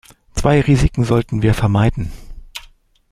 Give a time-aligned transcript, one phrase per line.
[0.33, 2.11] Zwei Risiken sollten wir vermeiden.